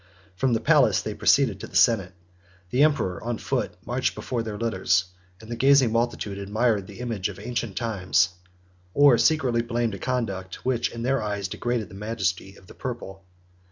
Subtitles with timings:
[0.35, 2.13] From the palace they proceeded to the senate.
[2.71, 5.05] The emperor, on foot, marched before their litters;
[5.39, 8.29] and the gazing multitude admired the image of ancient times,
[8.95, 13.25] or secretly blamed a conduct, which, in their eyes, degraded the majesty of the purple.